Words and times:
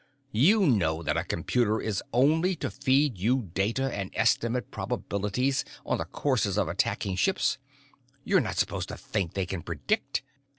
You 0.31 0.61
know 0.65 1.03
that 1.03 1.15
a 1.15 1.23
computer 1.23 1.79
is 1.79 2.01
only 2.11 2.55
to 2.55 2.71
feed 2.71 3.19
you 3.19 3.51
data 3.53 3.93
and 3.95 4.09
estimate 4.15 4.71
probabilities 4.71 5.63
on 5.85 5.99
the 5.99 6.05
courses 6.05 6.57
of 6.57 6.67
attacking 6.67 7.17
ships; 7.17 7.59
you're 8.23 8.39
not 8.41 8.57
supposed 8.57 8.89
to 8.89 8.97
think 8.97 9.35
they 9.35 9.45
can 9.45 9.61
predict!" 9.61 10.23